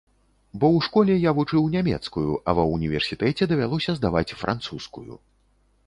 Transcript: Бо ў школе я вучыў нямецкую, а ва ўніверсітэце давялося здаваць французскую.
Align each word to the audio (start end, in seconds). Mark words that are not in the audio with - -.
Бо 0.59 0.67
ў 0.69 0.79
школе 0.87 1.17
я 1.29 1.33
вучыў 1.41 1.67
нямецкую, 1.75 2.33
а 2.47 2.57
ва 2.61 2.67
ўніверсітэце 2.73 3.43
давялося 3.53 3.91
здаваць 4.01 4.35
французскую. 4.45 5.13